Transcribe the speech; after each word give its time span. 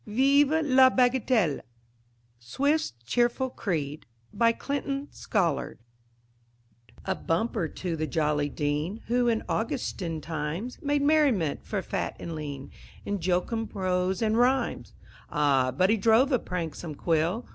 VIVE 0.07 0.65
LA 0.65 0.89
BAGATELLE 0.89 1.61
("Swift's 2.39 2.93
Cheerful 3.05 3.51
Creed") 3.51 4.07
BY 4.33 4.51
CLINTON 4.53 5.09
SCOLLARD 5.11 5.77
A 7.05 7.13
bumper 7.13 7.67
to 7.67 7.95
the 7.95 8.07
jolly 8.07 8.49
Dean 8.49 9.01
Who, 9.09 9.27
in 9.27 9.43
"Augustan" 9.47 10.19
times, 10.19 10.79
Made 10.81 11.03
merriment 11.03 11.63
for 11.67 11.83
fat 11.83 12.15
and 12.19 12.33
lean 12.33 12.71
In 13.05 13.19
jocund 13.19 13.69
prose 13.69 14.23
and 14.23 14.39
rhymes! 14.39 14.95
Ah, 15.29 15.69
but 15.69 15.91
he 15.91 15.97
drove 15.97 16.31
a 16.31 16.39
pranksome 16.39 16.95
quill! 16.95 17.45